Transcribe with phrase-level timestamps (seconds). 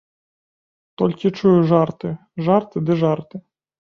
[1.01, 2.09] Толькі чую жарты,
[2.47, 3.45] жарты ды жарты.